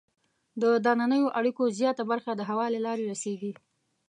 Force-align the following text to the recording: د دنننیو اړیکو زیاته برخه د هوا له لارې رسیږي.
د 0.61 0.63
دنننیو 0.85 1.33
اړیکو 1.39 1.63
زیاته 1.79 2.03
برخه 2.11 2.31
د 2.35 2.41
هوا 2.49 2.65
له 2.75 2.79
لارې 2.85 3.03
رسیږي. 3.11 3.53